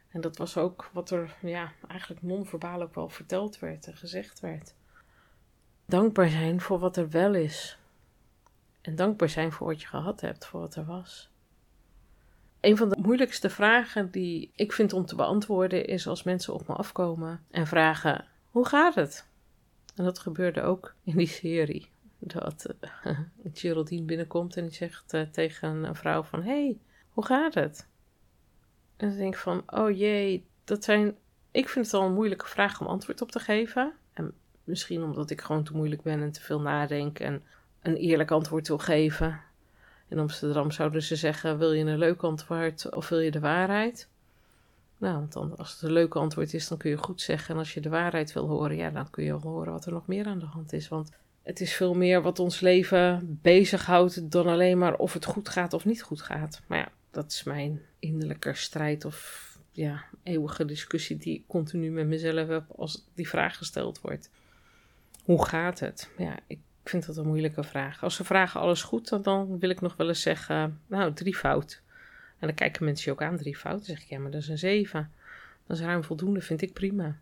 En 0.09 0.21
dat 0.21 0.37
was 0.37 0.57
ook 0.57 0.89
wat 0.93 1.09
er 1.09 1.37
ja, 1.41 1.71
eigenlijk 1.87 2.21
non-verbaal 2.21 2.81
ook 2.81 2.95
wel 2.95 3.09
verteld 3.09 3.59
werd 3.59 3.87
en 3.87 3.95
gezegd 3.95 4.39
werd. 4.39 4.75
Dankbaar 5.85 6.29
zijn 6.29 6.61
voor 6.61 6.79
wat 6.79 6.97
er 6.97 7.09
wel 7.09 7.33
is. 7.35 7.78
En 8.81 8.95
dankbaar 8.95 9.29
zijn 9.29 9.51
voor 9.51 9.67
wat 9.67 9.81
je 9.81 9.87
gehad 9.87 10.21
hebt, 10.21 10.45
voor 10.45 10.59
wat 10.59 10.75
er 10.75 10.85
was. 10.85 11.29
Een 12.59 12.77
van 12.77 12.89
de 12.89 12.97
moeilijkste 13.01 13.49
vragen 13.49 14.11
die 14.11 14.51
ik 14.55 14.71
vind 14.71 14.93
om 14.93 15.05
te 15.05 15.15
beantwoorden 15.15 15.85
is 15.85 16.07
als 16.07 16.23
mensen 16.23 16.53
op 16.53 16.67
me 16.67 16.73
afkomen 16.73 17.45
en 17.51 17.67
vragen: 17.67 18.25
Hoe 18.49 18.65
gaat 18.65 18.95
het? 18.95 19.27
En 19.95 20.03
dat 20.03 20.19
gebeurde 20.19 20.61
ook 20.61 20.95
in 21.03 21.17
die 21.17 21.27
serie. 21.27 21.89
Dat 22.19 22.75
uh, 23.05 23.19
Geraldine 23.53 24.05
binnenkomt 24.05 24.57
en 24.57 24.63
die 24.63 24.73
zegt 24.73 25.13
uh, 25.13 25.21
tegen 25.21 25.83
een 25.83 25.95
vrouw 25.95 26.23
van... 26.23 26.43
hey, 26.43 26.79
hoe 27.09 27.25
gaat 27.25 27.53
het? 27.53 27.87
En 28.97 29.09
dan 29.09 29.17
denk 29.17 29.33
ik 29.33 29.39
van, 29.39 29.63
oh 29.65 29.97
jee, 29.97 30.45
dat 30.63 30.83
zijn... 30.83 31.17
Ik 31.51 31.69
vind 31.69 31.85
het 31.85 31.93
al 31.93 32.05
een 32.05 32.13
moeilijke 32.13 32.47
vraag 32.47 32.81
om 32.81 32.87
antwoord 32.87 33.21
op 33.21 33.31
te 33.31 33.39
geven. 33.39 33.93
En 34.13 34.33
misschien 34.63 35.03
omdat 35.03 35.29
ik 35.29 35.41
gewoon 35.41 35.63
te 35.63 35.75
moeilijk 35.75 36.01
ben 36.01 36.21
en 36.21 36.31
te 36.31 36.41
veel 36.41 36.61
nadenk... 36.61 37.19
en 37.19 37.43
een 37.81 37.95
eerlijk 37.95 38.31
antwoord 38.31 38.67
wil 38.67 38.77
geven. 38.77 39.41
In 40.07 40.19
Amsterdam 40.19 40.71
zouden 40.71 41.03
ze 41.03 41.15
zeggen: 41.15 41.57
wil 41.57 41.73
je 41.73 41.85
een 41.85 41.97
leuk 41.97 42.21
antwoord 42.21 42.95
of 42.95 43.09
wil 43.09 43.19
je 43.19 43.31
de 43.31 43.39
waarheid? 43.39 44.07
Nou, 44.97 45.13
want 45.15 45.33
dan, 45.33 45.57
als 45.57 45.71
het 45.71 45.81
een 45.81 45.91
leuk 45.91 46.15
antwoord 46.15 46.53
is, 46.53 46.67
dan 46.67 46.77
kun 46.77 46.89
je 46.89 46.97
goed 46.97 47.21
zeggen. 47.21 47.53
En 47.53 47.59
als 47.59 47.73
je 47.73 47.79
de 47.79 47.89
waarheid 47.89 48.33
wil 48.33 48.47
horen, 48.47 48.75
ja, 48.75 48.89
dan 48.89 49.09
kun 49.09 49.23
je 49.23 49.31
horen 49.31 49.71
wat 49.71 49.85
er 49.85 49.91
nog 49.91 50.07
meer 50.07 50.25
aan 50.25 50.39
de 50.39 50.45
hand 50.45 50.73
is. 50.73 50.87
Want 50.87 51.11
het 51.43 51.61
is 51.61 51.73
veel 51.73 51.93
meer 51.93 52.21
wat 52.21 52.39
ons 52.39 52.59
leven 52.59 53.39
bezighoudt 53.41 54.31
dan 54.31 54.47
alleen 54.47 54.77
maar 54.77 54.95
of 54.95 55.13
het 55.13 55.25
goed 55.25 55.49
gaat 55.49 55.73
of 55.73 55.85
niet 55.85 56.01
goed 56.01 56.21
gaat. 56.21 56.61
Maar 56.67 56.77
ja, 56.77 56.91
dat 57.11 57.31
is 57.31 57.43
mijn 57.43 57.81
innerlijke 57.99 58.53
strijd 58.53 59.05
of 59.05 59.47
ja, 59.71 60.03
eeuwige 60.23 60.65
discussie 60.65 61.17
die 61.17 61.35
ik 61.35 61.43
continu 61.47 61.91
met 61.91 62.07
mezelf 62.07 62.47
heb 62.47 62.63
als 62.75 63.05
die 63.13 63.29
vraag 63.29 63.57
gesteld 63.57 64.01
wordt. 64.01 64.29
Hoe 65.23 65.45
gaat 65.45 65.79
het? 65.79 66.09
Ja, 66.17 66.39
ik 66.47 66.59
vind 66.89 67.05
dat 67.05 67.17
een 67.17 67.27
moeilijke 67.27 67.63
vraag. 67.63 68.03
Als 68.03 68.15
ze 68.15 68.23
vragen 68.23 68.59
alles 68.59 68.83
goed, 68.83 69.23
dan, 69.23 69.59
wil 69.59 69.69
ik 69.69 69.81
nog 69.81 69.95
wel 69.95 70.07
eens 70.07 70.21
zeggen, 70.21 70.81
nou, 70.87 71.13
drie 71.13 71.35
fout. 71.35 71.81
En 72.39 72.47
dan 72.47 72.55
kijken 72.55 72.85
mensen 72.85 73.05
je 73.05 73.11
ook 73.11 73.27
aan, 73.27 73.37
drie 73.37 73.57
fout. 73.57 73.75
Dan 73.75 73.85
zeg 73.85 74.01
ik, 74.01 74.09
ja, 74.09 74.19
maar 74.19 74.31
dat 74.31 74.41
is 74.41 74.47
een 74.47 74.57
zeven. 74.57 75.11
Dat 75.67 75.77
is 75.77 75.83
ruim 75.83 76.03
voldoende, 76.03 76.41
vind 76.41 76.61
ik 76.61 76.73
prima. 76.73 77.17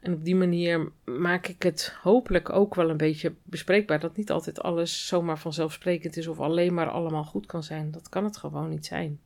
En 0.00 0.12
op 0.12 0.24
die 0.24 0.36
manier 0.36 0.92
maak 1.04 1.46
ik 1.46 1.62
het 1.62 1.96
hopelijk 2.02 2.50
ook 2.50 2.74
wel 2.74 2.90
een 2.90 2.96
beetje 2.96 3.34
bespreekbaar. 3.42 4.00
Dat 4.00 4.16
niet 4.16 4.30
altijd 4.30 4.60
alles 4.60 5.06
zomaar 5.06 5.38
vanzelfsprekend 5.38 6.16
is 6.16 6.26
of 6.26 6.40
alleen 6.40 6.74
maar 6.74 6.90
allemaal 6.90 7.24
goed 7.24 7.46
kan 7.46 7.62
zijn. 7.62 7.90
Dat 7.90 8.08
kan 8.08 8.24
het 8.24 8.36
gewoon 8.36 8.68
niet 8.68 8.86
zijn. 8.86 9.20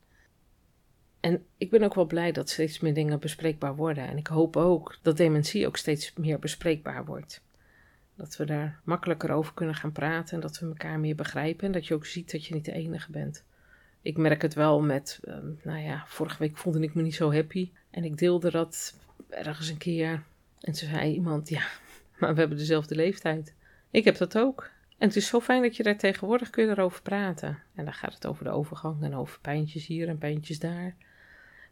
En 1.19 1.45
ik 1.57 1.69
ben 1.69 1.83
ook 1.83 1.95
wel 1.95 2.05
blij 2.05 2.31
dat 2.31 2.49
steeds 2.49 2.79
meer 2.79 2.93
dingen 2.93 3.19
bespreekbaar 3.19 3.75
worden. 3.75 4.07
En 4.07 4.17
ik 4.17 4.27
hoop 4.27 4.57
ook 4.57 4.97
dat 5.01 5.17
dementie 5.17 5.67
ook 5.67 5.77
steeds 5.77 6.13
meer 6.13 6.39
bespreekbaar 6.39 7.05
wordt. 7.05 7.41
Dat 8.15 8.37
we 8.37 8.45
daar 8.45 8.79
makkelijker 8.83 9.31
over 9.31 9.53
kunnen 9.53 9.75
gaan 9.75 9.91
praten 9.91 10.35
en 10.35 10.41
dat 10.41 10.59
we 10.59 10.65
elkaar 10.65 10.99
meer 10.99 11.15
begrijpen. 11.15 11.65
En 11.65 11.71
dat 11.71 11.87
je 11.87 11.93
ook 11.93 12.05
ziet 12.05 12.31
dat 12.31 12.45
je 12.45 12.53
niet 12.53 12.65
de 12.65 12.71
enige 12.71 13.11
bent. 13.11 13.43
Ik 14.01 14.17
merk 14.17 14.41
het 14.41 14.53
wel 14.53 14.81
met, 14.81 15.19
ehm, 15.23 15.47
nou 15.63 15.79
ja, 15.79 16.03
vorige 16.07 16.37
week 16.37 16.57
voelde 16.57 16.79
ik 16.79 16.93
me 16.93 17.01
niet 17.01 17.15
zo 17.15 17.33
happy. 17.33 17.71
En 17.89 18.03
ik 18.03 18.17
deelde 18.17 18.51
dat 18.51 18.95
ergens 19.29 19.69
een 19.69 19.77
keer. 19.77 20.23
En 20.59 20.73
toen 20.73 20.89
zei 20.89 21.13
iemand, 21.13 21.49
ja, 21.49 21.63
maar 22.19 22.33
we 22.33 22.39
hebben 22.39 22.57
dezelfde 22.57 22.95
leeftijd. 22.95 23.53
Ik 23.91 24.03
heb 24.03 24.17
dat 24.17 24.37
ook. 24.37 24.71
En 24.97 25.07
het 25.07 25.17
is 25.17 25.27
zo 25.27 25.39
fijn 25.39 25.61
dat 25.61 25.75
je 25.75 25.83
daar 25.83 25.97
tegenwoordig 25.97 26.49
kun 26.49 26.65
je 26.65 26.69
erover 26.69 27.01
praten. 27.01 27.59
En 27.75 27.85
dan 27.85 27.93
gaat 27.93 28.13
het 28.13 28.27
over 28.27 28.43
de 28.43 28.49
overgang 28.49 29.03
en 29.03 29.15
over 29.15 29.39
pijntjes 29.39 29.85
hier 29.85 30.07
en 30.07 30.17
pijntjes 30.17 30.59
daar. 30.59 30.95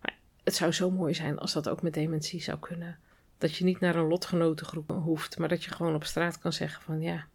Maar 0.02 0.18
het 0.44 0.56
zou 0.56 0.72
zo 0.72 0.92
mooi 0.92 1.14
zijn 1.14 1.40
als 1.40 1.54
dat 1.54 1.70
ook 1.70 1.82
met 1.82 1.94
dementie 1.94 2.42
zou 2.42 2.60
kunnen. 2.60 2.98
Dat 3.42 3.56
je 3.56 3.64
niet 3.64 3.80
naar 3.80 3.96
een 3.96 4.08
lotgenotengroep 4.08 4.90
hoeft, 4.90 5.38
maar 5.38 5.50
dat 5.50 5.64
je 5.64 5.72
gewoon 5.72 5.96
op 5.96 6.04
straat 6.04 6.40
kan 6.40 6.54
zeggen 6.54 6.82
van 6.82 7.02
ja, 7.02 7.28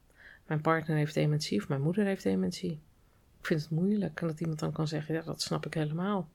mijn 0.47 0.61
partner 0.61 0.97
heeft 0.97 1.15
dementie 1.15 1.61
of 1.61 1.69
mijn 1.69 1.83
moeder 1.83 2.05
heeft 2.05 2.23
dementie. 2.23 2.81
Ik 3.39 3.47
vind 3.47 3.61
het 3.61 3.71
moeilijk. 3.71 4.21
En 4.21 4.27
dat 4.27 4.41
iemand 4.41 4.59
dan 4.59 4.73
kan 4.73 4.89
zeggen, 4.89 5.15
ja, 5.15 5.23
dat 5.23 5.43
snap 5.43 5.67
ik 5.67 5.75
helemaal. 5.75 6.29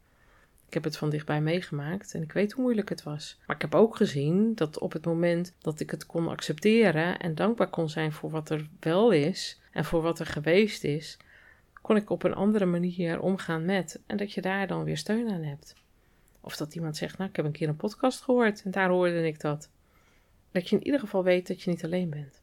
Ik 0.68 0.74
heb 0.74 0.84
het 0.84 0.98
van 0.98 1.10
dichtbij 1.10 1.42
meegemaakt 1.42 2.13
en 2.13 2.22
ik 2.22 2.32
weet 2.32 2.51
hoe 2.51 2.63
moeilijk 2.63 2.90
het 2.90 3.04
was. 3.04 3.40
Maar 3.48 3.56
ik 3.56 3.62
heb 3.62 3.75
ook 3.75 3.96
gezien 3.96 4.56
dat 4.56 4.80
op 4.80 4.92
het 4.92 5.06
moment 5.06 5.54
dat 5.60 5.80
ik 5.80 5.92
het 5.92 6.06
kon 6.06 6.28
accepteren 6.28 7.20
en 7.20 7.36
dankbaar 7.36 7.70
kon 7.70 7.90
zijn 7.90 8.12
voor 8.12 8.30
wat 8.30 8.50
er 8.50 8.70
wel 8.80 9.12
is 9.12 9.62
en 9.72 9.86
voor 9.86 10.01
wat 10.01 10.20
er 10.20 10.25
geweest 10.25 10.84
is, 10.84 11.18
kon 11.82 11.96
ik 11.96 12.10
op 12.10 12.24
een 12.24 12.36
andere 12.36 12.66
manier 12.66 13.20
omgaan 13.20 13.66
met 13.66 14.01
en 14.08 14.18
dat 14.18 14.34
je 14.34 14.42
daar 14.42 14.68
dan 14.68 14.84
weer 14.84 14.98
steun 14.98 15.30
aan 15.30 15.44
hebt. 15.44 15.75
Of 16.41 16.57
dat 16.57 16.75
iemand 16.75 16.98
zegt, 16.98 17.17
nou, 17.17 17.29
ik 17.29 17.36
heb 17.36 17.45
een 17.45 17.51
keer 17.51 17.67
een 17.69 17.75
podcast 17.75 18.21
gehoord 18.21 18.63
en 18.63 18.71
daar 18.71 18.89
hoorde 18.89 19.27
ik 19.27 19.39
dat. 19.39 19.69
Dat 20.51 20.69
je 20.69 20.75
in 20.75 20.86
ieder 20.86 21.00
geval 21.00 21.24
weet 21.24 21.48
dat 21.48 21.62
je 21.62 21.69
niet 21.69 21.83
alleen 21.83 22.10
bent. 22.10 22.41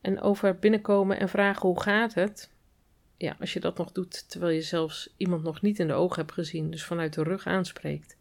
En 0.00 0.20
over 0.20 0.58
binnenkomen 0.58 1.18
en 1.18 1.28
vragen 1.28 1.68
hoe 1.68 1.82
gaat 1.82 2.14
het, 2.14 2.50
ja, 3.16 3.36
als 3.40 3.52
je 3.52 3.60
dat 3.60 3.78
nog 3.78 3.92
doet 3.92 4.30
terwijl 4.30 4.52
je 4.52 4.62
zelfs 4.62 5.14
iemand 5.16 5.42
nog 5.42 5.62
niet 5.62 5.78
in 5.78 5.86
de 5.86 5.92
ogen 5.92 6.20
hebt 6.20 6.32
gezien, 6.32 6.70
dus 6.70 6.84
vanuit 6.84 7.12
de 7.12 7.22
rug 7.22 7.46
aanspreekt, 7.46 8.16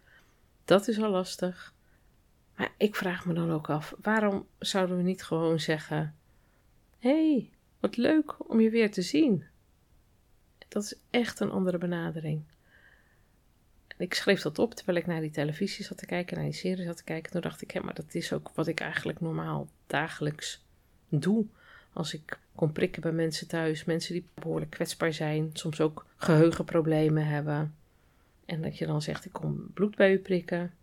dat 0.66 0.88
is 0.88 1.00
al 1.00 1.10
lastig. 1.10 1.74
Maar 2.56 2.74
ik 2.78 2.96
vraag 2.96 3.26
me 3.26 3.34
dan 3.34 3.52
ook 3.52 3.70
af, 3.70 3.96
waarom 4.02 4.48
zouden 4.60 4.98
we 4.98 5.04
niet 5.04 5.24
gewoon 5.24 5.60
zeggen: 5.60 6.16
hey, 7.00 7.50
wat 7.80 7.98
leuk 7.98 8.50
om 8.50 8.60
je 8.60 8.70
weer 8.70 8.92
te 8.92 9.02
zien? 9.02 9.44
Dat 10.68 10.84
is 10.84 10.96
echt 11.10 11.40
een 11.40 11.52
andere 11.52 11.78
benadering. 11.78 12.44
Ik 14.02 14.14
schreef 14.14 14.42
dat 14.42 14.60
op 14.60 14.74
terwijl 14.74 14.98
ik 14.98 15.06
naar 15.06 15.22
die 15.22 15.32
televisie 15.32 15.86
zat 15.86 15.98
te 15.98 16.06
kijken, 16.06 16.36
naar 16.36 16.46
die 16.46 16.54
serie 16.54 16.86
zat 16.86 16.98
te 16.98 17.04
kijken. 17.04 17.32
Toen 17.32 17.42
dacht 17.42 17.62
ik, 17.62 17.72
hé, 17.72 17.80
maar 17.80 17.94
dat 17.94 18.16
is 18.16 18.34
ook 18.34 18.52
wat 18.54 18.68
ik 18.68 18.80
eigenlijk 18.80 19.20
normaal 19.20 19.68
dagelijks 19.88 20.66
doe. 21.10 21.46
Als 21.94 22.14
ik 22.14 22.40
kom 22.56 22.72
prikken 22.72 23.02
bij 23.02 23.12
mensen 23.12 23.48
thuis, 23.48 23.84
mensen 23.84 24.14
die 24.14 24.26
behoorlijk 24.34 24.72
kwetsbaar 24.72 25.14
zijn, 25.14 25.50
soms 25.54 25.82
ook 25.82 26.06
geheugenproblemen 26.16 27.28
hebben. 27.28 27.76
En 28.46 28.62
dat 28.62 28.78
je 28.78 28.86
dan 28.86 29.02
zegt, 29.02 29.26
ik 29.26 29.34
kom 29.34 29.72
bloed 29.74 29.96
bij 29.96 30.14
u 30.14 30.18
prikken. 30.18 30.74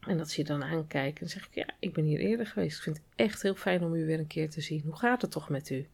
En 0.00 0.18
dat 0.18 0.30
ze 0.30 0.40
je 0.40 0.46
dan 0.46 0.64
aankijken 0.64 1.22
en 1.22 1.30
zeg 1.30 1.46
ik, 1.46 1.54
ja, 1.54 1.66
ik 1.78 1.92
ben 1.92 2.04
hier 2.04 2.18
eerder 2.18 2.46
geweest. 2.46 2.76
Ik 2.76 2.82
vind 2.82 2.96
het 2.96 3.06
echt 3.16 3.42
heel 3.42 3.54
fijn 3.54 3.82
om 3.82 3.94
u 3.94 4.06
weer 4.06 4.18
een 4.18 4.26
keer 4.26 4.50
te 4.50 4.60
zien. 4.60 4.82
Hoe 4.84 4.96
gaat 4.96 5.22
het 5.22 5.30
toch 5.30 5.48
met 5.48 5.70
u? 5.70 5.86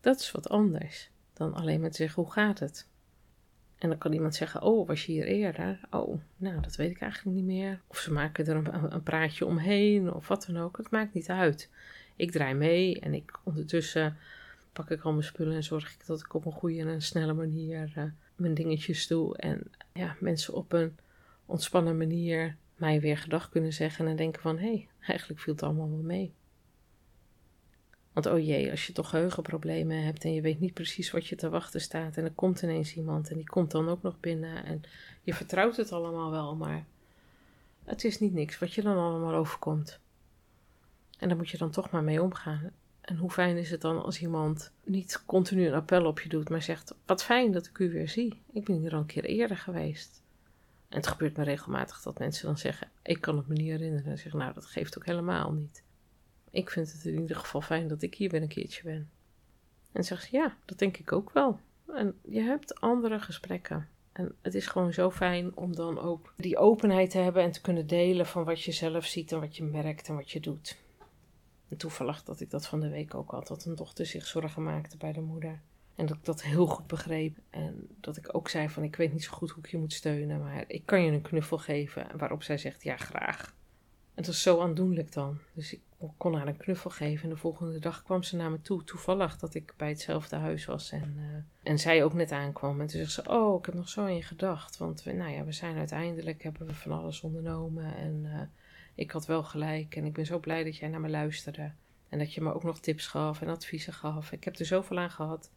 Dat 0.00 0.20
is 0.20 0.30
wat 0.30 0.48
anders 0.48 1.10
dan 1.32 1.54
alleen 1.54 1.80
maar 1.80 1.90
te 1.90 1.96
zeggen, 1.96 2.22
hoe 2.22 2.32
gaat 2.32 2.58
het? 2.58 2.86
En 3.78 3.88
dan 3.88 3.98
kan 3.98 4.12
iemand 4.12 4.34
zeggen, 4.34 4.62
oh, 4.62 4.86
was 4.86 5.06
je 5.06 5.12
hier 5.12 5.24
eerder? 5.24 5.80
Oh, 5.90 6.20
nou, 6.36 6.60
dat 6.60 6.76
weet 6.76 6.90
ik 6.90 7.00
eigenlijk 7.00 7.36
niet 7.36 7.46
meer. 7.46 7.80
Of 7.86 7.98
ze 7.98 8.12
maken 8.12 8.46
er 8.46 8.56
een, 8.56 8.92
een 8.94 9.02
praatje 9.02 9.46
omheen 9.46 10.12
of 10.12 10.28
wat 10.28 10.46
dan 10.46 10.56
ook. 10.62 10.76
Het 10.76 10.90
maakt 10.90 11.14
niet 11.14 11.28
uit. 11.28 11.70
Ik 12.16 12.30
draai 12.30 12.54
mee 12.54 13.00
en 13.00 13.14
ik 13.14 13.38
ondertussen 13.42 14.16
pak 14.72 14.90
ik 14.90 15.02
al 15.02 15.12
mijn 15.12 15.24
spullen 15.24 15.54
en 15.54 15.64
zorg 15.64 15.92
ik 15.92 16.06
dat 16.06 16.20
ik 16.20 16.34
op 16.34 16.46
een 16.46 16.52
goede 16.52 16.80
en 16.80 16.88
een 16.88 17.02
snelle 17.02 17.32
manier 17.32 17.92
uh, 17.96 18.04
mijn 18.36 18.54
dingetjes 18.54 19.06
doe. 19.06 19.36
En 19.36 19.62
ja, 19.92 20.16
mensen 20.20 20.54
op 20.54 20.72
een 20.72 20.96
ontspannen 21.46 21.96
manier 21.96 22.56
mij 22.76 23.00
weer 23.00 23.18
gedag 23.18 23.48
kunnen 23.48 23.72
zeggen 23.72 24.06
en 24.06 24.16
denken 24.16 24.42
van 24.42 24.58
hé, 24.58 24.66
hey, 24.66 24.88
eigenlijk 25.00 25.40
viel 25.40 25.52
het 25.52 25.62
allemaal 25.62 25.90
wel 25.90 26.02
mee. 26.02 26.32
Want 28.16 28.28
oh 28.28 28.46
jee, 28.46 28.70
als 28.70 28.86
je 28.86 28.92
toch 28.92 29.08
geheugenproblemen 29.08 30.04
hebt 30.04 30.24
en 30.24 30.32
je 30.32 30.40
weet 30.40 30.60
niet 30.60 30.74
precies 30.74 31.10
wat 31.10 31.26
je 31.26 31.36
te 31.36 31.48
wachten 31.48 31.80
staat 31.80 32.16
en 32.16 32.24
er 32.24 32.32
komt 32.32 32.62
ineens 32.62 32.94
iemand 32.94 33.30
en 33.30 33.36
die 33.36 33.46
komt 33.46 33.70
dan 33.70 33.88
ook 33.88 34.02
nog 34.02 34.20
binnen 34.20 34.64
en 34.64 34.82
je 35.22 35.34
vertrouwt 35.34 35.76
het 35.76 35.92
allemaal 35.92 36.30
wel, 36.30 36.56
maar 36.56 36.84
het 37.84 38.04
is 38.04 38.20
niet 38.20 38.32
niks 38.32 38.58
wat 38.58 38.74
je 38.74 38.82
dan 38.82 38.96
allemaal 38.96 39.34
overkomt. 39.34 40.00
En 41.18 41.28
daar 41.28 41.36
moet 41.36 41.48
je 41.48 41.58
dan 41.58 41.70
toch 41.70 41.90
maar 41.90 42.02
mee 42.02 42.22
omgaan. 42.22 42.70
En 43.00 43.16
hoe 43.16 43.30
fijn 43.30 43.56
is 43.56 43.70
het 43.70 43.80
dan 43.80 44.02
als 44.02 44.20
iemand 44.20 44.72
niet 44.84 45.22
continu 45.26 45.66
een 45.66 45.74
appel 45.74 46.06
op 46.06 46.20
je 46.20 46.28
doet, 46.28 46.48
maar 46.48 46.62
zegt: 46.62 46.94
Wat 47.06 47.24
fijn 47.24 47.52
dat 47.52 47.66
ik 47.66 47.78
u 47.78 47.90
weer 47.90 48.08
zie. 48.08 48.42
Ik 48.52 48.64
ben 48.64 48.76
hier 48.76 48.92
al 48.92 48.98
een 48.98 49.06
keer 49.06 49.24
eerder 49.24 49.56
geweest. 49.56 50.22
En 50.88 50.96
het 50.96 51.06
gebeurt 51.06 51.36
me 51.36 51.44
regelmatig 51.44 52.02
dat 52.02 52.18
mensen 52.18 52.46
dan 52.46 52.58
zeggen: 52.58 52.88
Ik 53.02 53.20
kan 53.20 53.36
het 53.36 53.48
me 53.48 53.54
niet 53.54 53.70
herinneren. 53.70 54.10
En 54.10 54.18
zeggen: 54.18 54.40
Nou, 54.40 54.54
dat 54.54 54.66
geeft 54.66 54.96
ook 54.98 55.06
helemaal 55.06 55.52
niet. 55.52 55.84
Ik 56.50 56.70
vind 56.70 56.92
het 56.92 57.04
in 57.04 57.20
ieder 57.20 57.36
geval 57.36 57.60
fijn 57.60 57.88
dat 57.88 58.02
ik 58.02 58.14
hier 58.14 58.30
weer 58.30 58.42
een 58.42 58.48
keertje 58.48 58.82
ben. 58.82 59.10
En 59.92 60.04
zeg 60.04 60.22
ze: 60.22 60.36
Ja, 60.36 60.56
dat 60.64 60.78
denk 60.78 60.96
ik 60.96 61.12
ook 61.12 61.32
wel. 61.32 61.60
En 61.86 62.18
je 62.22 62.40
hebt 62.40 62.80
andere 62.80 63.20
gesprekken. 63.20 63.88
En 64.12 64.34
het 64.42 64.54
is 64.54 64.66
gewoon 64.66 64.92
zo 64.92 65.10
fijn 65.10 65.56
om 65.56 65.74
dan 65.74 65.98
ook 65.98 66.34
die 66.36 66.58
openheid 66.58 67.10
te 67.10 67.18
hebben 67.18 67.42
en 67.42 67.50
te 67.50 67.60
kunnen 67.60 67.86
delen 67.86 68.26
van 68.26 68.44
wat 68.44 68.62
je 68.62 68.72
zelf 68.72 69.04
ziet 69.04 69.32
en 69.32 69.40
wat 69.40 69.56
je 69.56 69.62
merkt 69.62 70.08
en 70.08 70.14
wat 70.14 70.30
je 70.30 70.40
doet. 70.40 70.76
En 71.68 71.76
toevallig 71.76 72.22
dat 72.22 72.40
ik 72.40 72.50
dat 72.50 72.66
van 72.66 72.80
de 72.80 72.88
week 72.88 73.14
ook 73.14 73.30
had, 73.30 73.46
dat 73.46 73.64
een 73.64 73.74
dochter 73.74 74.06
zich 74.06 74.26
zorgen 74.26 74.62
maakte 74.62 74.96
bij 74.96 75.12
de 75.12 75.20
moeder. 75.20 75.60
En 75.94 76.06
dat 76.06 76.16
ik 76.16 76.24
dat 76.24 76.42
heel 76.42 76.66
goed 76.66 76.86
begreep. 76.86 77.38
En 77.50 77.88
dat 78.00 78.16
ik 78.16 78.34
ook 78.34 78.48
zei 78.48 78.68
van, 78.68 78.82
ik 78.82 78.96
weet 78.96 79.12
niet 79.12 79.24
zo 79.24 79.32
goed 79.32 79.50
hoe 79.50 79.64
ik 79.64 79.70
je 79.70 79.78
moet 79.78 79.92
steunen, 79.92 80.40
maar 80.40 80.64
ik 80.66 80.86
kan 80.86 81.02
je 81.02 81.12
een 81.12 81.22
knuffel 81.22 81.58
geven. 81.58 82.06
Waarop 82.16 82.42
zij 82.42 82.58
zegt, 82.58 82.82
ja, 82.82 82.96
graag. 82.96 83.46
En 83.46 84.22
het 84.22 84.26
was 84.26 84.42
zo 84.42 84.60
aandoenlijk 84.60 85.12
dan. 85.12 85.38
Dus 85.52 85.72
ik 85.72 85.80
kon 86.16 86.34
haar 86.34 86.46
een 86.46 86.56
knuffel 86.56 86.90
geven. 86.90 87.22
En 87.22 87.28
de 87.30 87.36
volgende 87.36 87.78
dag 87.78 88.02
kwam 88.02 88.22
ze 88.22 88.36
naar 88.36 88.50
me 88.50 88.60
toe. 88.60 88.84
Toevallig 88.84 89.38
dat 89.38 89.54
ik 89.54 89.74
bij 89.76 89.88
hetzelfde 89.88 90.36
huis 90.36 90.64
was. 90.64 90.90
En, 90.90 91.14
uh, 91.16 91.70
en 91.70 91.78
zij 91.78 92.04
ook 92.04 92.14
net 92.14 92.32
aankwam. 92.32 92.80
En 92.80 92.86
toen 92.86 92.98
zegt 93.00 93.12
ze, 93.12 93.30
oh, 93.30 93.58
ik 93.58 93.66
heb 93.66 93.74
nog 93.74 93.88
zo 93.88 94.06
je 94.06 94.22
gedacht. 94.22 94.76
Want 94.76 95.02
we, 95.02 95.12
nou 95.12 95.30
ja, 95.30 95.44
we 95.44 95.52
zijn 95.52 95.76
uiteindelijk, 95.76 96.42
hebben 96.42 96.66
we 96.66 96.74
van 96.74 96.92
alles 96.92 97.20
ondernomen. 97.20 97.96
En... 97.96 98.22
Uh, 98.24 98.40
ik 98.96 99.10
had 99.10 99.26
wel 99.26 99.42
gelijk 99.42 99.96
en 99.96 100.04
ik 100.04 100.12
ben 100.12 100.26
zo 100.26 100.38
blij 100.38 100.64
dat 100.64 100.76
jij 100.76 100.88
naar 100.88 101.00
me 101.00 101.08
luisterde. 101.08 101.72
En 102.08 102.18
dat 102.18 102.34
je 102.34 102.40
me 102.40 102.54
ook 102.54 102.62
nog 102.62 102.80
tips 102.80 103.06
gaf 103.06 103.40
en 103.40 103.48
adviezen 103.48 103.92
gaf. 103.92 104.32
Ik 104.32 104.44
heb 104.44 104.56
er 104.58 104.66
zoveel 104.66 104.98
aan 104.98 105.10
gehad. 105.10 105.50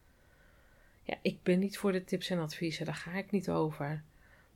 Ja, 1.04 1.16
ik 1.22 1.44
ben 1.44 1.60
niet 1.60 1.78
voor 1.78 1.92
de 1.92 2.04
tips 2.04 2.30
en 2.30 2.40
adviezen, 2.40 2.86
daar 2.86 2.96
ga 2.96 3.14
ik 3.14 3.32
niet 3.32 3.50
over. 3.50 4.04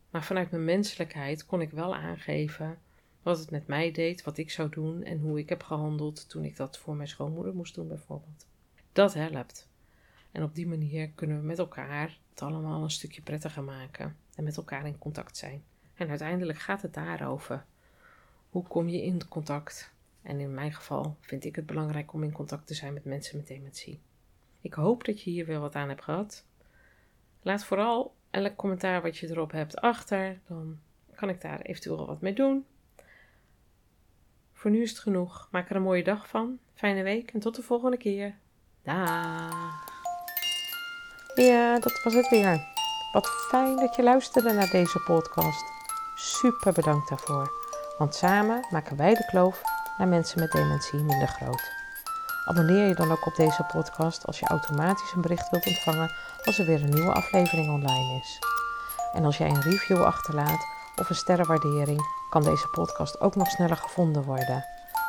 Maar 0.10 0.24
vanuit 0.24 0.52
mijn 0.52 0.66
menselijkheid 0.66 1.46
kon 1.46 1.62
ik 1.62 1.72
wel 1.72 1.96
aangeven 1.96 2.78
wat 3.24 3.40
het 3.40 3.52
met 3.52 3.68
mij 3.68 3.92
deed, 3.92 4.24
wat 4.24 4.38
ik 4.38 4.52
zou 4.52 4.70
doen 4.70 5.04
en 5.04 5.20
hoe 5.20 5.40
ik 5.40 5.50
heb 5.50 5.64
gehandeld 5.64 6.30
toen 6.30 6.44
ik 6.44 6.56
dat 6.56 6.78
voor 6.78 6.96
mijn 6.96 7.08
schoonmoeder 7.08 7.56
moest 7.56 7.76
doen, 7.76 7.88
bijvoorbeeld. 7.88 8.48
Dat 8.92 9.14
helpt. 9.14 9.70
En 10.32 10.44
op 10.44 10.56
die 10.56 10.68
manier 10.68 11.10
kunnen 11.10 11.40
we 11.40 11.46
met 11.46 11.60
elkaar 11.60 12.18
het 12.30 12.42
allemaal 12.42 12.84
een 12.84 12.92
stukje 12.92 13.22
prettiger 13.22 13.64
maken 13.64 14.16
en 14.36 14.44
met 14.44 14.58
elkaar 14.58 14.86
in 14.86 14.98
contact 14.98 15.38
zijn. 15.38 15.64
En 15.94 16.10
uiteindelijk 16.10 16.60
gaat 16.60 16.82
het 16.82 16.94
daarover. 16.94 17.66
Hoe 18.50 18.64
kom 18.64 18.90
je 18.90 19.04
in 19.04 19.28
contact? 19.28 19.92
En 20.22 20.40
in 20.40 20.54
mijn 20.54 20.74
geval 20.74 21.18
vind 21.20 21.46
ik 21.46 21.56
het 21.56 21.66
belangrijk 21.66 22.14
om 22.14 22.24
in 22.24 22.32
contact 22.32 22.68
te 22.68 22.74
zijn 22.74 22.94
met 22.94 23.06
mensen 23.06 23.38
met 23.38 23.48
dementie. 23.48 24.00
Ik 24.62 24.74
hoop 24.74 25.06
dat 25.06 25.22
je 25.22 25.30
hier 25.30 25.46
weer 25.46 25.60
wat 25.60 25.76
aan 25.76 25.90
hebt 25.90 26.04
gehad. 26.04 26.46
Laat 27.42 27.66
vooral 27.66 28.16
elk 28.30 28.56
commentaar 28.56 29.02
wat 29.02 29.18
je 29.18 29.30
erop 29.30 29.52
hebt 29.52 29.82
achter, 29.82 30.40
dan 30.48 30.80
kan 31.16 31.30
ik 31.30 31.42
daar 31.42 31.62
eventueel 31.62 32.06
wat 32.06 32.22
mee 32.22 32.34
doen. 32.34 32.66
Voor 34.64 34.72
nu 34.72 34.82
is 34.82 34.90
het 34.90 35.00
genoeg. 35.00 35.48
Maak 35.52 35.70
er 35.70 35.76
een 35.76 35.82
mooie 35.82 36.04
dag 36.04 36.28
van. 36.28 36.58
Fijne 36.74 37.04
week 37.04 37.32
en 37.32 37.40
tot 37.40 37.56
de 37.56 37.62
volgende 37.62 37.98
keer. 37.98 38.36
Daag. 38.84 39.84
Ja, 41.36 41.80
dat 41.80 42.04
was 42.04 42.14
het 42.14 42.30
weer. 42.30 42.62
Wat 43.12 43.28
fijn 43.28 43.76
dat 43.76 43.96
je 43.96 44.04
luisterde 44.04 44.54
naar 44.54 44.70
deze 44.70 45.00
podcast. 45.00 45.64
super 46.16 46.74
bedankt 46.74 47.10
daarvoor. 47.10 47.52
Want 47.98 48.16
samen 48.16 48.68
maken 48.72 48.98
wij 48.98 49.14
de 49.14 49.26
kloof 49.26 49.62
naar 49.98 50.08
mensen 50.08 50.40
met 50.40 50.52
dementie 50.52 51.00
minder 51.00 51.28
groot. 51.28 51.72
Abonneer 52.46 52.88
je 52.88 52.96
dan 52.96 53.12
ook 53.12 53.26
op 53.26 53.36
deze 53.36 53.64
podcast 53.72 54.26
als 54.26 54.40
je 54.40 54.48
automatisch 54.48 55.12
een 55.16 55.22
bericht 55.22 55.50
wilt 55.50 55.68
ontvangen 55.68 56.12
als 56.44 56.60
er 56.60 56.66
weer 56.66 56.84
een 56.84 56.94
nieuwe 56.94 57.14
aflevering 57.14 57.70
online 57.70 58.20
is. 58.22 58.40
En 59.14 59.26
als 59.26 59.38
jij 59.38 59.50
een 59.50 59.62
review 59.62 60.04
achterlaat 60.04 60.66
of 60.96 61.10
een 61.10 61.16
sterrenwaardering, 61.16 62.02
kan 62.34 62.44
deze 62.44 62.68
podcast 62.68 63.22
ook 63.22 63.36
nog 63.36 63.48
sneller 63.48 63.78
gevonden 63.78 64.24
worden. 64.24 64.66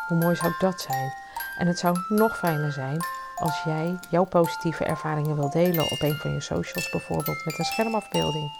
Hoe 0.08 0.18
mooi 0.18 0.36
zou 0.36 0.52
dat 0.58 0.80
zijn? 0.80 1.12
En 1.58 1.66
het 1.66 1.78
zou 1.78 1.96
nog 2.08 2.38
fijner 2.38 2.72
zijn 2.72 3.04
als 3.36 3.62
jij 3.62 3.98
jouw 4.10 4.24
positieve 4.24 4.84
ervaringen 4.84 5.36
wilt 5.36 5.52
delen 5.52 5.90
op 5.90 6.00
een 6.00 6.14
van 6.14 6.30
je 6.30 6.40
socials, 6.40 6.90
bijvoorbeeld 6.90 7.44
met 7.44 7.58
een 7.58 7.64
schermafbeelding. 7.64 8.50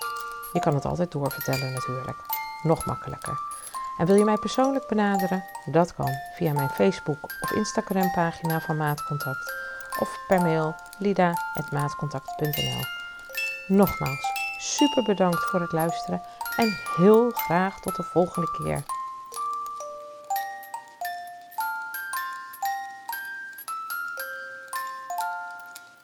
Je 0.53 0.61
kan 0.61 0.75
het 0.75 0.85
altijd 0.85 1.13
doorvertellen 1.13 1.73
natuurlijk. 1.73 2.17
Nog 2.63 2.85
makkelijker. 2.85 3.39
En 3.99 4.07
wil 4.07 4.17
je 4.17 4.25
mij 4.25 4.37
persoonlijk 4.37 4.87
benaderen? 4.87 5.45
Dat 5.65 5.95
kan 5.95 6.11
via 6.37 6.53
mijn 6.53 6.71
Facebook 6.71 7.19
of 7.41 7.51
Instagram 7.51 8.11
pagina 8.13 8.61
van 8.61 8.77
Maatcontact 8.77 9.53
of 10.01 10.19
per 10.27 10.43
mail 10.43 10.75
lida.maatcontact.nl. 10.99 12.81
Nogmaals, 13.67 14.27
super 14.59 15.03
bedankt 15.03 15.51
voor 15.51 15.61
het 15.61 15.73
luisteren 15.73 16.23
en 16.57 16.79
heel 16.97 17.31
graag 17.31 17.81
tot 17.81 17.97
de 17.97 18.03
volgende 18.03 18.51
keer. 18.51 18.83